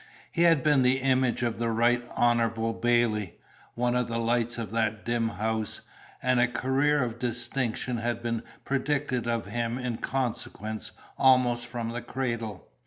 He 0.31 0.41
had 0.41 0.63
been 0.63 0.81
the 0.81 0.97
image 0.97 1.43
of 1.43 1.59
the 1.59 1.69
Right 1.69 2.03
Honourable 2.17 2.73
Bailley, 2.73 3.35
one 3.75 3.95
of 3.95 4.07
the 4.07 4.17
lights 4.17 4.57
of 4.57 4.71
that 4.71 5.05
dim 5.05 5.29
house, 5.29 5.81
and 6.23 6.39
a 6.39 6.47
career 6.47 7.03
of 7.03 7.19
distinction 7.19 7.97
had 7.97 8.23
been 8.23 8.41
predicted 8.65 9.27
of 9.27 9.45
him 9.45 9.77
in 9.77 9.97
consequence 9.97 10.91
almost 11.19 11.67
from 11.67 11.89
the 11.89 12.01
cradle. 12.01 12.67